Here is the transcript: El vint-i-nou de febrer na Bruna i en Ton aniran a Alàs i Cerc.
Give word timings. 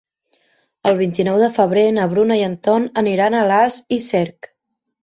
El 0.91 0.97
vint-i-nou 1.01 1.37
de 1.43 1.51
febrer 1.59 1.85
na 1.99 2.09
Bruna 2.15 2.41
i 2.41 2.45
en 2.49 2.59
Ton 2.69 2.89
aniran 3.05 3.39
a 3.43 3.47
Alàs 3.47 3.81
i 3.99 4.03
Cerc. 4.11 4.53